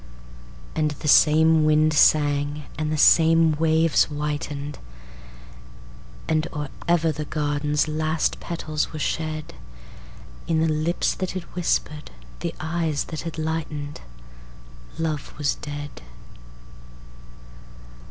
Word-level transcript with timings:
And 0.75 0.89
the 1.05 1.07
same 1.07 1.63
wind 1.63 1.93
sang 1.93 2.63
and 2.75 2.91
the 2.91 2.97
same 2.97 3.51
waves 3.51 4.05
whiten'd, 4.09 4.79
And 6.27 6.47
or 6.51 6.69
ever 6.87 7.11
the 7.11 7.25
garden's 7.25 7.87
last 7.87 8.39
petals 8.39 8.91
were 8.91 8.97
shed, 8.97 9.53
In 10.47 10.59
the 10.59 10.67
lips 10.73 11.13
that 11.13 11.33
had 11.33 11.43
whisper'd, 11.53 12.09
the 12.39 12.55
eyes 12.59 13.03
that 13.13 13.21
had 13.21 13.37
lighten'd, 13.37 14.01
Love 14.97 15.37
was 15.37 15.53
dead. 15.53 16.01